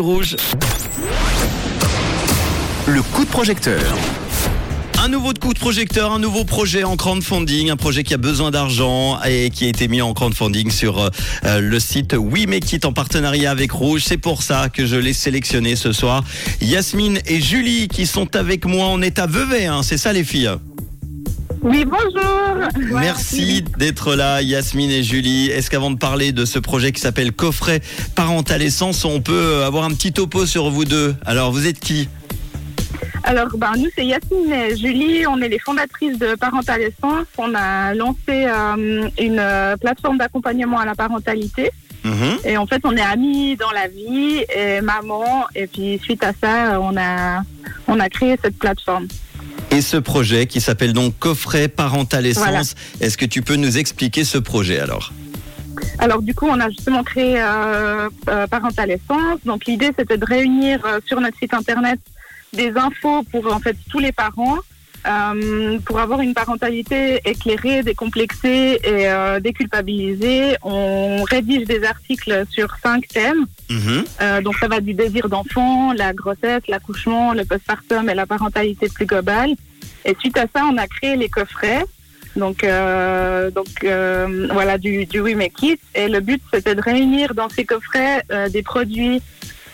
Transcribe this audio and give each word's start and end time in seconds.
Rouge. 0.00 0.36
Le 2.86 3.02
coup 3.02 3.24
de 3.24 3.30
projecteur. 3.30 3.82
Un 5.02 5.08
nouveau 5.08 5.32
coup 5.32 5.52
de 5.52 5.58
projecteur, 5.58 6.12
un 6.12 6.20
nouveau 6.20 6.44
projet 6.44 6.84
en 6.84 6.94
crowdfunding, 6.96 7.70
un 7.70 7.76
projet 7.76 8.04
qui 8.04 8.14
a 8.14 8.16
besoin 8.16 8.52
d'argent 8.52 9.18
et 9.24 9.50
qui 9.50 9.64
a 9.64 9.68
été 9.68 9.88
mis 9.88 10.00
en 10.00 10.14
crowdfunding 10.14 10.70
sur 10.70 11.10
euh, 11.44 11.60
le 11.60 11.80
site 11.80 12.14
We 12.16 12.46
Make 12.46 12.72
It 12.72 12.84
en 12.84 12.92
partenariat 12.92 13.50
avec 13.50 13.72
Rouge. 13.72 14.04
C'est 14.06 14.18
pour 14.18 14.44
ça 14.44 14.68
que 14.68 14.86
je 14.86 14.94
l'ai 14.94 15.12
sélectionné 15.12 15.74
ce 15.74 15.90
soir. 15.90 16.22
Yasmine 16.60 17.18
et 17.26 17.40
Julie 17.40 17.88
qui 17.88 18.06
sont 18.06 18.36
avec 18.36 18.66
moi. 18.66 18.86
On 18.90 19.02
est 19.02 19.18
à 19.18 19.26
Vevey, 19.26 19.66
hein, 19.66 19.82
c'est 19.82 19.98
ça 19.98 20.12
les 20.12 20.22
filles? 20.22 20.52
Oui, 21.62 21.84
bonjour. 21.84 22.68
Merci 22.92 23.62
d'être 23.62 24.14
là, 24.14 24.42
Yasmine 24.42 24.90
et 24.90 25.02
Julie. 25.02 25.50
Est-ce 25.50 25.70
qu'avant 25.70 25.90
de 25.90 25.98
parler 25.98 26.32
de 26.32 26.44
ce 26.44 26.58
projet 26.58 26.92
qui 26.92 27.00
s'appelle 27.00 27.32
Coffret 27.32 27.80
Parental 28.14 28.62
Essence, 28.62 29.04
on 29.04 29.20
peut 29.20 29.62
avoir 29.64 29.84
un 29.84 29.90
petit 29.90 30.12
topo 30.12 30.46
sur 30.46 30.70
vous 30.70 30.84
deux? 30.84 31.14
Alors, 31.26 31.50
vous 31.50 31.66
êtes 31.66 31.80
qui? 31.80 32.08
Alors, 33.24 33.48
ben, 33.56 33.72
nous, 33.76 33.88
c'est 33.94 34.06
Yasmine 34.06 34.52
et 34.52 34.76
Julie. 34.76 35.26
On 35.26 35.40
est 35.40 35.48
les 35.48 35.58
fondatrices 35.58 36.18
de 36.18 36.34
Parental 36.36 36.80
Essence. 36.80 37.26
On 37.36 37.54
a 37.54 37.94
lancé 37.94 38.16
euh, 38.28 39.08
une 39.18 39.38
euh, 39.38 39.76
plateforme 39.76 40.18
d'accompagnement 40.18 40.78
à 40.78 40.86
la 40.86 40.94
parentalité. 40.94 41.70
Mhm. 42.04 42.38
Et 42.44 42.56
en 42.56 42.66
fait, 42.66 42.80
on 42.84 42.96
est 42.96 43.02
amis 43.02 43.56
dans 43.56 43.70
la 43.72 43.88
vie 43.88 44.44
et 44.54 44.80
maman. 44.80 45.46
Et 45.54 45.66
puis, 45.66 45.98
suite 46.02 46.22
à 46.22 46.32
ça, 46.40 46.80
on 46.80 46.96
a, 46.96 47.42
on 47.88 47.98
a 47.98 48.08
créé 48.08 48.36
cette 48.42 48.56
plateforme. 48.58 49.08
Et 49.78 49.80
ce 49.80 49.96
projet 49.96 50.46
qui 50.46 50.60
s'appelle 50.60 50.92
donc 50.92 51.16
Coffret 51.20 51.68
Parental 51.68 52.26
Essence. 52.26 52.42
Voilà. 52.42 52.62
Est-ce 53.00 53.16
que 53.16 53.24
tu 53.24 53.42
peux 53.42 53.54
nous 53.54 53.78
expliquer 53.78 54.24
ce 54.24 54.36
projet 54.36 54.80
alors? 54.80 55.12
Alors 56.00 56.20
du 56.20 56.34
coup, 56.34 56.48
on 56.48 56.58
a 56.58 56.68
justement 56.68 57.04
créé 57.04 57.40
euh, 57.40 58.08
euh, 58.28 58.48
Parental 58.48 58.90
Essence. 58.90 59.38
Donc 59.44 59.66
l'idée, 59.66 59.92
c'était 59.96 60.18
de 60.18 60.24
réunir 60.24 60.84
euh, 60.84 60.98
sur 61.06 61.20
notre 61.20 61.38
site 61.38 61.54
internet 61.54 62.00
des 62.52 62.72
infos 62.76 63.22
pour 63.30 63.54
en 63.54 63.60
fait 63.60 63.76
tous 63.88 64.00
les 64.00 64.10
parents 64.10 64.58
euh, 65.06 65.78
pour 65.86 66.00
avoir 66.00 66.22
une 66.22 66.34
parentalité 66.34 67.20
éclairée, 67.24 67.84
décomplexée 67.84 68.80
et 68.82 69.40
déculpabilisée. 69.40 70.56
On 70.64 71.22
rédige 71.22 71.68
des 71.68 71.84
articles 71.84 72.46
sur 72.50 72.74
cinq 72.82 73.06
thèmes. 73.06 73.46
Mhm. 73.70 74.42
Donc 74.42 74.56
ça 74.56 74.66
va 74.66 74.80
du 74.80 74.94
désir 74.94 75.28
d'enfant, 75.28 75.92
la 75.92 76.12
grossesse, 76.12 76.62
l'accouchement, 76.66 77.32
le 77.32 77.44
postpartum 77.44 78.10
et 78.10 78.14
la 78.14 78.26
parentalité 78.26 78.88
plus 78.88 79.06
globale. 79.06 79.54
Et 80.04 80.16
suite 80.18 80.36
à 80.38 80.46
ça, 80.54 80.64
on 80.70 80.76
a 80.76 80.86
créé 80.86 81.16
les 81.16 81.28
coffrets. 81.28 81.84
Donc, 82.36 82.62
euh, 82.62 83.50
donc 83.50 83.68
euh, 83.84 84.48
voilà 84.52 84.78
du, 84.78 85.06
du 85.06 85.20
We 85.20 85.34
Make 85.34 85.62
It. 85.62 85.80
Et 85.94 86.08
le 86.08 86.20
but, 86.20 86.42
c'était 86.52 86.74
de 86.74 86.80
réunir 86.80 87.34
dans 87.34 87.48
ces 87.48 87.64
coffrets 87.64 88.22
euh, 88.30 88.48
des 88.48 88.62
produits 88.62 89.20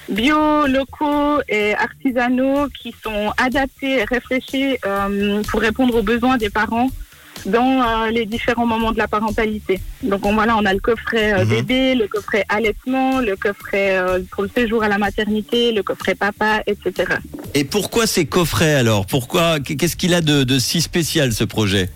bio, 0.08 0.67
locaux 0.67 1.41
et 1.48 1.75
artisanaux 1.75 2.69
qui 2.69 2.95
sont 3.02 3.33
adaptés 3.39 4.00
et 4.00 4.05
réfléchis 4.05 4.77
euh, 4.86 5.42
pour 5.45 5.61
répondre 5.61 5.97
aux 5.97 6.02
besoins 6.02 6.36
des 6.36 6.50
parents 6.50 6.89
dans 7.47 7.83
euh, 7.83 8.11
les 8.11 8.27
différents 8.27 8.67
moments 8.67 8.92
de 8.92 8.98
la 8.98 9.09
parentalité. 9.09 9.81
Donc 10.03 10.25
on, 10.25 10.34
voilà, 10.34 10.56
on 10.56 10.64
a 10.64 10.73
le 10.73 10.81
coffret 10.81 11.33
euh, 11.34 11.45
Mhm. 11.45 11.48
bébé, 11.51 11.95
le 11.95 12.09
coffret 12.09 12.45
allaitement, 12.48 13.20
le 13.20 13.36
coffret 13.36 13.97
euh, 13.98 14.20
pour 14.31 14.42
le 14.45 14.51
séjour 14.55 14.83
à 14.83 14.89
la 14.89 14.98
maternité, 14.98 15.73
le 15.73 15.83
coffret 15.83 16.14
papa, 16.14 16.62
etc. 16.67 17.14
Et 17.55 17.64
pourquoi 17.64 18.06
ces 18.06 18.25
coffrets 18.27 18.75
alors? 18.75 19.06
Pourquoi 19.06 19.61
Qu'est-ce 19.61 19.97
qu'il 19.97 20.14
a 20.14 20.20
de, 20.20 20.45
de 20.45 20.59
si 20.59 20.81
spécial 20.81 21.33
ce 21.33 21.45
projet? 21.45 21.91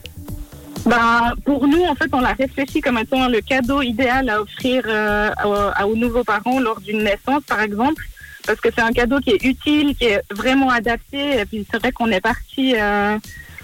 Ben, 0.87 1.35
pour 1.45 1.67
nous, 1.67 1.83
en 1.85 1.95
fait, 1.95 2.09
on 2.12 2.21
l'a 2.21 2.33
réfléchi 2.33 2.81
comme 2.81 2.99
étant 2.99 3.29
le 3.29 3.41
cadeau 3.41 3.83
idéal 3.83 4.29
à 4.31 4.41
offrir 4.41 4.83
euh, 4.87 5.31
à- 5.37 5.87
aux 5.87 5.97
nouveaux 5.97 6.25
parents 6.25 6.61
lors 6.61 6.81
d'une 6.81 7.03
naissance, 7.03 7.43
par 7.47 7.61
exemple, 7.61 8.03
parce 8.47 8.61
que 8.61 8.69
c'est 8.75 8.81
un 8.81 8.93
cadeau 8.93 9.19
qui 9.21 9.31
est 9.31 9.45
utile, 9.45 9.95
qui 9.97 10.05
est 10.05 10.23
vraiment 10.31 10.71
adapté. 10.71 11.41
Et 11.41 11.45
puis 11.45 11.67
c'est 11.71 11.79
vrai 11.79 11.93
qu'on 11.93 12.11
est 12.11 12.21
parti, 12.21 12.75
euh, 12.77 13.19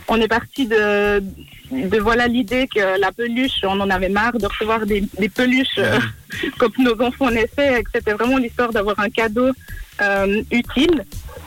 on 0.08 0.20
est 0.20 0.28
parti 0.28 0.66
de, 0.66 1.20
de 1.70 1.98
voilà 1.98 2.26
l'idée 2.26 2.68
que 2.72 3.00
la 3.00 3.12
peluche, 3.12 3.60
on 3.62 3.80
en 3.80 3.90
avait 3.90 4.08
marre 4.08 4.38
de 4.38 4.46
recevoir 4.46 4.86
des, 4.86 5.02
des 5.18 5.28
peluches 5.28 5.78
euh, 5.78 5.98
quand 6.58 6.76
nos 6.78 7.00
enfants 7.00 7.30
naissaient, 7.30 7.80
et 7.80 7.84
que 7.84 7.90
c'était 7.94 8.12
vraiment 8.12 8.36
l'histoire 8.36 8.72
d'avoir 8.72 8.98
un 8.98 9.10
cadeau 9.10 9.50
euh, 10.00 10.42
utile. 10.50 11.04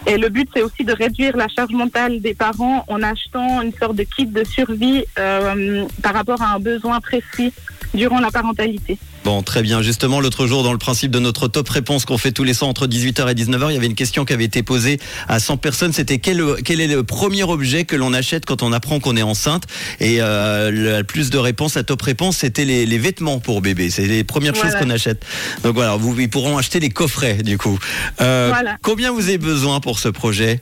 Et 0.08 0.18
le 0.18 0.30
but, 0.30 0.50
c'est 0.56 0.62
aussi 0.64 0.84
de 0.84 0.94
réduire 0.94 1.36
la 1.38 1.48
charge 1.54 1.72
mentale 1.72 2.22
des 2.22 2.34
parents 2.34 2.86
en 2.88 3.04
achetant 3.04 3.62
une 3.62 3.74
sorte 3.74 3.96
de 3.96 4.04
kit 4.04 4.26
de 4.26 4.44
survie 4.44 5.04
euh, 5.20 5.86
par 6.02 6.14
rapport 6.14 6.42
à 6.42 6.56
un 6.56 6.60
besoin 6.60 7.00
précis 7.02 7.52
durant 7.94 8.20
la 8.20 8.32
parentalité. 8.32 8.98
Bon, 9.24 9.42
très 9.44 9.62
bien. 9.62 9.82
Justement, 9.82 10.22
l'autre 10.22 10.48
jour, 10.48 10.64
dans 10.64 10.72
le 10.72 10.78
principe 10.78 11.12
de 11.12 11.20
notre 11.20 11.50
top 11.50 11.68
réponse 11.68 12.06
qu'on 12.06 12.18
fait 12.18 12.32
tous 12.32 12.46
les 12.46 12.54
100 12.54 12.70
entre 12.70 12.88
18h 12.88 13.30
et 13.30 13.34
19h, 13.34 13.70
il 13.70 13.74
y 13.74 13.78
avait 13.78 13.88
une 13.88 13.96
question 13.96 14.24
qui 14.24 14.32
avait 14.32 14.46
été 14.46 14.64
posée 14.64 15.00
à 15.28 15.40
100 15.40 15.58
personnes. 15.58 15.92
C'était 15.92 16.20
quel, 16.20 16.42
quel 16.64 16.80
est 16.80 16.88
le 16.88 17.04
premier 17.04 17.44
objet 17.44 17.84
que 17.84 17.98
l'on 17.98 18.14
achète 18.14 18.46
quand 18.46 18.62
on 18.64 18.72
apprend 18.72 19.00
qu'on 19.02 19.18
est 19.18 19.24
enceinte? 19.24 19.64
Et 20.00 20.18
euh, 20.22 20.72
le 20.72 21.04
plus 21.04 21.30
de 21.30 21.38
réponses, 21.38 21.76
la 21.76 21.84
top 21.84 22.02
réponse, 22.04 22.38
c'était 22.38 22.64
les, 22.64 22.86
les 22.86 22.98
vêtements 22.98 23.40
pour 23.40 23.62
bébé. 23.62 23.90
C'est 23.90 24.06
les 24.06 24.24
premières 24.24 24.54
Voilà. 24.54 24.70
choses 24.72 24.80
qu'on 24.80 24.90
achète. 24.90 25.26
Donc 25.64 25.74
voilà, 25.76 25.98
vous, 25.98 26.18
ils 26.18 26.30
pourront 26.30 26.58
acheter 26.58 26.80
les 26.80 26.90
coffrets, 26.90 27.36
du 27.44 27.58
coup. 27.58 27.78
Euh, 28.22 28.48
Voilà. 28.54 28.78
Combien 28.82 29.12
vous 29.12 29.28
avez 29.28 29.38
besoin 29.38 29.82
pour 29.82 29.97
ce 29.98 30.10
projet? 30.10 30.60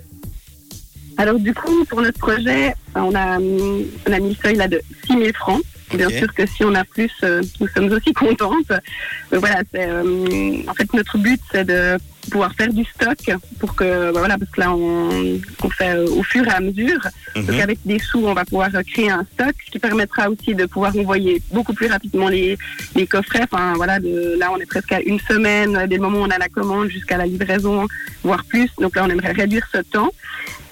Alors 1.18 1.40
du 1.40 1.54
coup, 1.54 1.86
pour 1.86 2.02
notre 2.02 2.20
projet, 2.20 2.74
on 2.96 3.16
a, 3.16 3.40
mis 3.40 3.88
le 4.08 4.36
seuil 4.42 4.56
là 4.56 4.68
de 4.68 4.82
6 5.06 5.14
000 5.14 5.34
francs. 5.34 5.62
Bien 5.94 6.10
sûr 6.10 6.34
que 6.34 6.46
si 6.46 6.64
on 6.64 6.74
a 6.74 6.84
plus, 6.84 7.12
euh, 7.24 7.42
nous 7.60 7.68
sommes 7.68 7.92
aussi 7.92 8.12
contentes. 8.14 8.72
Mais 9.32 9.38
voilà, 9.38 9.62
c'est 9.72 9.88
euh, 9.88 10.58
en 10.68 10.74
fait 10.74 10.92
notre 10.94 11.18
but, 11.18 11.40
c'est 11.52 11.66
de 11.66 11.98
pouvoir 12.32 12.54
faire 12.56 12.74
du 12.74 12.84
stock 12.86 13.18
pour 13.60 13.76
que, 13.76 14.12
bah 14.12 14.18
voilà, 14.20 14.38
parce 14.40 14.50
que 14.50 14.60
là 14.60 14.74
on, 14.74 15.40
on 15.64 15.70
fait 15.70 15.92
euh, 15.96 16.08
au 16.10 16.24
fur 16.24 16.44
et 16.48 16.50
à 16.50 16.60
mesure. 16.60 17.00
Donc 17.36 17.50
Mhm. 17.50 17.60
avec 17.60 17.80
des 17.86 18.00
sous, 18.00 18.26
on 18.26 18.34
va 18.34 18.46
pouvoir 18.46 18.70
euh, 18.74 18.82
créer 18.82 19.10
un 19.12 19.26
stock, 19.34 19.54
ce 19.66 19.72
qui 19.72 19.78
permettra 19.80 20.30
aussi 20.30 20.56
de 20.56 20.66
pouvoir 20.66 20.96
envoyer 20.98 21.40
beaucoup 21.52 21.74
plus 21.74 21.88
rapidement 21.88 22.30
les, 22.30 22.58
les 22.96 23.06
coffrets. 23.06 23.44
Enfin 23.44 23.74
voilà, 23.76 24.00
de, 24.00 24.38
là 24.40 24.52
on 24.52 24.58
est 24.58 24.66
presque 24.66 24.92
à 24.94 25.02
une 25.02 25.20
semaine 25.20 25.76
euh, 25.76 25.86
dès 25.88 25.98
le 25.98 26.02
moment 26.02 26.20
où 26.20 26.24
on 26.24 26.30
a 26.32 26.38
la 26.40 26.50
commande 26.50 26.90
jusqu'à 26.90 27.18
la 27.18 27.28
livraison, 27.28 27.88
voire 28.24 28.44
plus. 28.46 28.70
Donc 28.80 28.96
là 28.96 29.04
on 29.06 29.10
aimerait 29.10 29.34
réduire 29.34 29.68
ce 29.72 29.80
temps. 29.80 30.10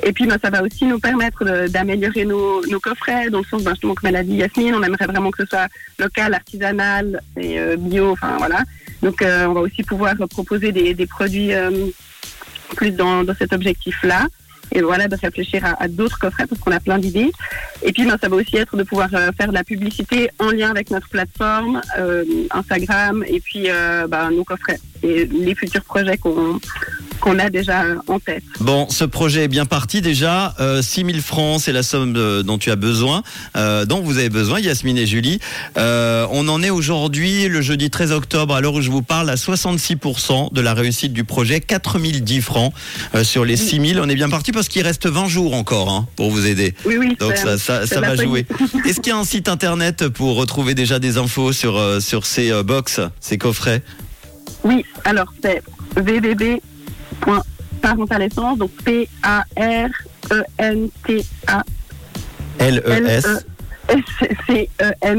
Et 0.05 0.11
puis 0.11 0.25
ben, 0.27 0.37
ça 0.41 0.49
va 0.49 0.61
aussi 0.63 0.85
nous 0.85 0.99
permettre 0.99 1.67
d'améliorer 1.67 2.25
nos, 2.25 2.65
nos 2.67 2.79
coffrets, 2.79 3.29
dans 3.29 3.39
le 3.39 3.45
sens 3.45 3.63
ben, 3.63 3.71
justement 3.71 3.95
comme 3.95 4.09
elle 4.09 4.17
a 4.17 4.23
dit 4.23 4.35
Yasmine, 4.35 4.75
on 4.75 4.83
aimerait 4.83 5.07
vraiment 5.07 5.31
que 5.31 5.43
ce 5.43 5.49
soit 5.49 5.67
local, 5.97 6.33
artisanal 6.33 7.21
et 7.37 7.59
euh, 7.59 7.77
bio. 7.77 8.11
Enfin 8.11 8.35
voilà. 8.37 8.63
Donc 9.01 9.21
euh, 9.21 9.45
on 9.45 9.53
va 9.53 9.61
aussi 9.61 9.83
pouvoir 9.83 10.15
proposer 10.29 10.71
des, 10.71 10.93
des 10.93 11.05
produits 11.07 11.53
euh, 11.53 11.87
plus 12.75 12.91
dans, 12.91 13.23
dans 13.23 13.35
cet 13.35 13.53
objectif-là. 13.53 14.27
Et 14.71 14.81
voilà, 14.81 15.07
de 15.07 15.15
réfléchir 15.15 15.63
à, 15.65 15.83
à 15.83 15.87
d'autres 15.87 16.17
coffrets 16.17 16.47
parce 16.47 16.59
qu'on 16.59 16.71
a 16.71 16.79
plein 16.79 16.97
d'idées. 16.97 17.31
Et 17.83 17.91
puis, 17.91 18.05
ben, 18.05 18.17
ça 18.19 18.27
va 18.27 18.35
aussi 18.37 18.57
être 18.57 18.75
de 18.75 18.83
pouvoir 18.83 19.09
euh, 19.13 19.31
faire 19.37 19.49
de 19.49 19.53
la 19.53 19.63
publicité 19.63 20.29
en 20.39 20.49
lien 20.49 20.71
avec 20.71 20.89
notre 20.89 21.07
plateforme, 21.09 21.79
euh, 21.99 22.23
Instagram, 22.49 23.23
et 23.27 23.39
puis 23.39 23.65
euh, 23.67 24.07
ben, 24.07 24.31
nos 24.31 24.43
coffrets 24.43 24.79
et 25.03 25.25
les 25.25 25.53
futurs 25.53 25.83
projets 25.83 26.17
qu'on 26.17 26.59
qu'on 27.23 27.39
a 27.39 27.49
déjà 27.49 27.83
euh, 27.83 27.95
en 28.07 28.19
tête. 28.19 28.43
Bon, 28.59 28.85
ce 28.89 29.05
projet 29.05 29.45
est 29.45 29.47
bien 29.47 29.65
parti 29.65 30.01
déjà. 30.01 30.53
Euh, 30.59 30.81
6 30.81 31.05
000 31.05 31.19
francs, 31.19 31.61
c'est 31.61 31.71
la 31.71 31.81
somme 31.81 32.15
euh, 32.17 32.43
dont 32.43 32.57
tu 32.57 32.69
as 32.69 32.75
besoin, 32.75 33.23
euh, 33.55 33.85
dont 33.85 34.01
vous 34.01 34.17
avez 34.17 34.29
besoin, 34.29 34.59
Yasmine 34.59 34.97
et 34.97 35.05
Julie. 35.05 35.39
Euh, 35.77 36.27
on 36.31 36.49
en 36.49 36.61
est 36.61 36.69
aujourd'hui, 36.69 37.47
le 37.47 37.61
jeudi 37.61 37.89
13 37.89 38.11
octobre, 38.11 38.53
à 38.53 38.59
l'heure 38.59 38.73
où 38.73 38.81
je 38.81 38.91
vous 38.91 39.03
parle, 39.03 39.29
à 39.29 39.35
66% 39.35 40.53
de 40.53 40.59
la 40.59 40.73
réussite 40.73 41.13
du 41.13 41.23
projet, 41.23 41.61
4 41.61 41.97
010 41.97 42.41
francs 42.41 42.73
sur 43.23 43.45
les 43.45 43.55
6 43.55 43.93
000. 43.93 44.05
On 44.05 44.09
est 44.09 44.15
bien 44.15 44.29
parti 44.29 44.51
parce 44.51 44.67
qu'il 44.67 44.81
reste 44.81 45.07
20 45.07 45.27
jours 45.29 45.53
encore 45.53 45.89
hein, 45.89 46.07
pour 46.17 46.29
vous 46.29 46.45
aider. 46.45 46.75
Oui, 46.83 46.97
oui. 46.97 47.15
Donc 47.21 47.37
ça, 47.37 47.57
ça, 47.57 47.87
ça 47.87 48.01
va 48.01 48.17
jouer. 48.17 48.45
Est-ce 48.85 48.99
qu'il 48.99 49.13
y 49.13 49.15
a 49.15 49.17
un 49.17 49.23
site 49.23 49.47
internet 49.47 50.09
pour 50.09 50.35
retrouver 50.35 50.75
déjà 50.75 50.99
des 50.99 51.17
infos 51.17 51.53
sur, 51.53 51.81
sur 52.01 52.25
ces 52.25 52.51
box, 52.63 52.99
ces 53.21 53.37
coffrets? 53.37 53.81
Oui, 54.65 54.83
alors 55.05 55.33
c'est 55.41 55.61
www.parentalessence, 57.25 58.57
donc 58.57 58.71
E 58.87 59.05
P-A-R-E-N-T-A 60.29 60.43
LES, 62.59 63.21
S-C-E-M-C-E.ch. 63.89 65.17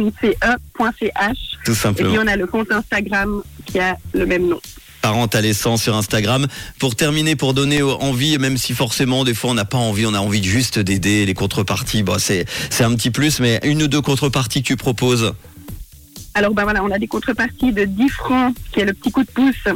tout 1.64 1.72
Et 1.72 1.74
simplement. 1.74 2.10
puis 2.10 2.18
on 2.22 2.26
a 2.26 2.36
le 2.36 2.46
compte 2.46 2.70
Instagram 2.72 3.42
qui 3.66 3.78
a 3.78 3.96
le 4.12 4.24
même 4.26 4.48
nom. 4.48 4.60
Parentalescent 5.02 5.76
sur 5.76 5.94
Instagram. 5.94 6.46
Pour 6.78 6.96
terminer, 6.96 7.36
pour 7.36 7.52
donner 7.52 7.82
envie, 7.82 8.38
même 8.38 8.56
si 8.56 8.72
forcément 8.72 9.24
des 9.24 9.34
fois 9.34 9.50
on 9.50 9.54
n'a 9.54 9.66
pas 9.66 9.76
envie, 9.76 10.06
on 10.06 10.14
a 10.14 10.18
envie 10.18 10.42
juste 10.42 10.78
d'aider 10.78 11.26
les 11.26 11.34
contreparties. 11.34 12.02
Bon, 12.02 12.18
c'est 12.18 12.46
c'est 12.70 12.84
un 12.84 12.94
petit 12.94 13.10
plus, 13.10 13.38
mais 13.40 13.60
une 13.64 13.82
ou 13.82 13.88
deux 13.88 14.00
contreparties 14.00 14.62
que 14.62 14.68
tu 14.68 14.76
proposes? 14.76 15.34
Alors 16.36 16.52
ben 16.52 16.64
voilà, 16.64 16.82
on 16.82 16.90
a 16.90 16.98
des 16.98 17.06
contreparties 17.06 17.72
de 17.72 17.84
10 17.84 18.08
francs, 18.08 18.54
qui 18.72 18.80
est 18.80 18.84
le 18.84 18.92
petit 18.92 19.12
coup 19.12 19.22
de 19.22 19.30
pouce, 19.30 19.68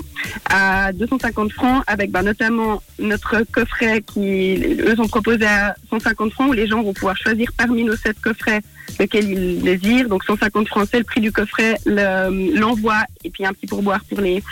à 0.51 0.93
250 0.93 1.53
francs, 1.53 1.85
avec 1.87 2.11
ben, 2.11 2.23
notamment 2.23 2.83
notre 2.99 3.45
coffret 3.53 4.03
qui, 4.03 4.57
eux, 4.81 4.99
ont 4.99 5.07
proposé 5.07 5.47
à 5.47 5.77
150 5.89 6.33
francs, 6.33 6.51
où 6.51 6.53
les 6.53 6.67
gens 6.67 6.83
vont 6.83 6.93
pouvoir 6.93 7.17
choisir 7.17 7.53
parmi 7.57 7.85
nos 7.85 7.95
sept 7.95 8.21
coffrets 8.21 8.61
lequel 8.99 9.31
ils 9.31 9.63
désirent. 9.63 10.09
Donc 10.09 10.25
150 10.25 10.67
francs, 10.67 10.89
c'est 10.91 10.99
le 10.99 11.05
prix 11.05 11.21
du 11.21 11.31
coffret, 11.31 11.77
l'envoi 11.87 12.97
et 13.23 13.31
puis 13.31 13.47
un 13.47 13.53
petit 13.53 13.67
pourboire 13.67 14.05
pour 14.05 14.21
les 14.21 14.43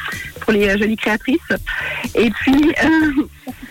pour 0.41 0.53
les 0.53 0.79
jolies 0.79 0.97
créatrices. 0.97 1.41
Et 2.15 2.31
puis 2.31 2.73
euh, 2.85 3.23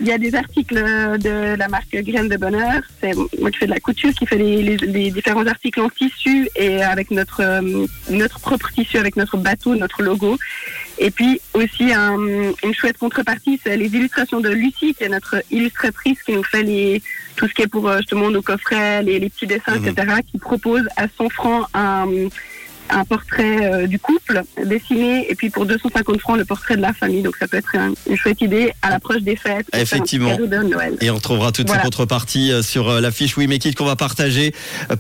il 0.05 0.09
y 0.09 0.11
a 0.11 0.19
des 0.19 0.35
articles 0.35 0.75
de 0.75 1.55
la 1.55 1.67
marque 1.67 1.95
Graines 1.95 2.29
de 2.29 2.37
Bonheur. 2.37 2.81
C'est 3.01 3.15
moi 3.39 3.49
qui 3.49 3.57
fais 3.57 3.65
de 3.65 3.71
la 3.71 3.79
couture, 3.79 4.13
qui 4.13 4.27
fait 4.27 4.37
les, 4.37 4.77
les, 4.77 5.09
différents 5.09 5.47
articles 5.47 5.81
en 5.81 5.89
tissu 5.89 6.47
et 6.55 6.83
avec 6.83 7.09
notre 7.09 7.41
euh, 7.41 7.87
notre 8.11 8.39
propre 8.39 8.71
tissu, 8.71 8.97
avec 8.99 9.15
notre 9.15 9.37
bateau, 9.37 9.75
notre 9.75 10.03
logo. 10.03 10.37
Et 10.99 11.09
puis 11.09 11.41
aussi 11.55 11.91
un, 11.91 12.17
une 12.63 12.73
chouette 12.73 12.99
contrepartie, 12.99 13.59
c'est 13.63 13.77
les 13.77 13.87
illustrations 13.87 14.41
de 14.41 14.49
Lucie, 14.49 14.93
qui 14.93 15.03
est 15.03 15.09
notre 15.09 15.41
illustratrice, 15.49 16.21
qui 16.21 16.33
nous 16.33 16.43
fait 16.43 16.61
les 16.61 17.01
tout 17.35 17.47
ce 17.47 17.53
qui 17.55 17.63
est 17.63 17.67
pour 17.67 17.89
euh, 17.89 17.97
justement 17.97 18.29
nos 18.29 18.43
coffrets, 18.43 19.01
les, 19.01 19.17
les 19.17 19.29
petits 19.29 19.47
dessins, 19.47 19.75
mhm. 19.79 19.87
etc., 19.87 20.17
qui 20.29 20.37
propose 20.37 20.83
à 20.97 21.07
100 21.17 21.29
francs 21.29 21.67
un 21.73 22.07
un 22.89 23.03
portrait 23.05 23.65
euh, 23.65 23.87
du 23.87 23.99
couple 23.99 24.41
dessiné 24.63 25.29
et 25.29 25.35
puis 25.35 25.49
pour 25.49 25.65
250 25.65 26.19
francs 26.19 26.37
le 26.37 26.45
portrait 26.45 26.77
de 26.77 26.81
la 26.81 26.93
famille. 26.93 27.21
Donc 27.21 27.35
ça 27.37 27.47
peut 27.47 27.57
être 27.57 27.75
une 27.75 28.17
chouette 28.17 28.41
idée 28.41 28.73
à 28.81 28.89
l'approche 28.89 29.21
des 29.21 29.35
fêtes. 29.35 29.67
Effectivement. 29.73 30.37
Et 31.01 31.09
on 31.09 31.15
retrouvera 31.15 31.51
toutes 31.51 31.69
ces 31.69 31.77
contreparties 31.79 32.51
euh, 32.51 32.61
sur 32.61 32.89
euh, 32.89 33.01
la 33.01 33.11
fiche 33.11 33.37
We 33.37 33.47
Make 33.47 33.65
It 33.65 33.75
qu'on 33.75 33.85
va 33.85 33.95
partager. 33.95 34.53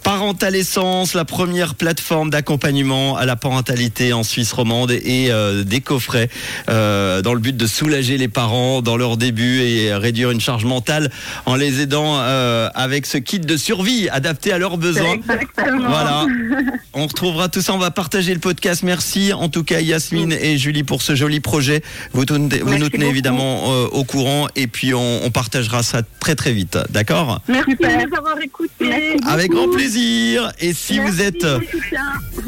Parental 0.03 0.55
Essence, 0.55 1.13
la 1.13 1.25
première 1.25 1.75
plateforme 1.75 2.29
d'accompagnement 2.29 3.17
à 3.17 3.25
la 3.25 3.35
parentalité 3.35 4.13
en 4.13 4.23
Suisse 4.23 4.51
romande 4.51 4.91
et 4.91 5.31
des 5.65 5.81
coffrets 5.81 6.29
dans 6.67 7.33
le 7.33 7.39
but 7.39 7.55
de 7.55 7.67
soulager 7.67 8.17
les 8.17 8.27
parents 8.27 8.81
dans 8.81 8.97
leur 8.97 9.17
début 9.17 9.59
et 9.61 9.93
réduire 9.93 10.31
une 10.31 10.39
charge 10.39 10.65
mentale 10.65 11.11
en 11.45 11.55
les 11.55 11.81
aidant 11.81 12.17
avec 12.17 13.05
ce 13.05 13.17
kit 13.17 13.39
de 13.39 13.57
survie 13.57 14.09
adapté 14.09 14.51
à 14.51 14.57
leurs 14.57 14.77
besoins. 14.77 15.13
Exactement. 15.13 15.89
Voilà. 15.89 16.25
On 16.93 17.07
retrouvera 17.07 17.49
tout 17.49 17.61
ça 17.61 17.74
on 17.75 17.77
va 17.77 17.91
partager 17.91 18.33
le 18.33 18.39
podcast. 18.39 18.83
Merci 18.83 19.33
en 19.33 19.49
tout 19.49 19.65
cas 19.65 19.81
Yasmine 19.81 20.31
et 20.31 20.57
Julie 20.57 20.83
pour 20.83 21.01
ce 21.01 21.13
joli 21.13 21.41
projet. 21.41 21.81
Vous, 22.13 22.23
vous 22.29 22.77
nous 22.77 22.89
tenez 22.89 23.07
évidemment 23.07 23.73
euh, 23.73 23.87
au 23.91 24.05
courant 24.05 24.47
et 24.55 24.67
puis 24.67 24.93
on, 24.93 25.29
partagera 25.29 25.83
ça 25.83 26.01
très 26.21 26.35
très 26.35 26.53
vite. 26.53 26.77
D'accord? 26.89 27.41
Merci 27.49 27.75
d'avoir 28.09 28.39
écouté. 28.41 29.17
Avec 29.27 29.51
grand 29.51 29.67
plaisir. 29.67 30.53
Et 30.59 30.73
si 30.73 30.99
vous 30.99 31.21
êtes 31.21 31.45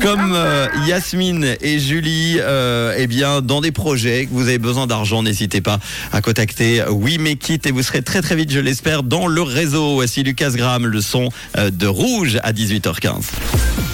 comme 0.01 0.31
euh, 0.33 0.67
Yasmine 0.85 1.57
et 1.59 1.79
Julie, 1.79 2.37
euh, 2.39 2.95
eh 2.97 3.07
bien 3.07 3.41
dans 3.41 3.59
des 3.59 3.73
projets 3.73 4.27
que 4.27 4.31
vous 4.31 4.47
avez 4.47 4.59
besoin 4.59 4.87
d'argent, 4.87 5.23
n'hésitez 5.23 5.59
pas 5.59 5.79
à 6.13 6.21
contacter 6.21 6.83
We 6.89 7.17
Make 7.17 7.49
It 7.49 7.65
et 7.65 7.71
vous 7.71 7.83
serez 7.83 8.01
très 8.01 8.21
très 8.21 8.37
vite, 8.37 8.51
je 8.51 8.59
l'espère, 8.59 9.03
dans 9.03 9.27
le 9.27 9.41
réseau. 9.41 9.95
Voici 9.95 10.23
Lucas 10.23 10.51
Graham, 10.51 10.85
le 10.85 11.01
son 11.01 11.29
de 11.57 11.87
Rouge 11.87 12.39
à 12.43 12.53
18h15. 12.53 13.86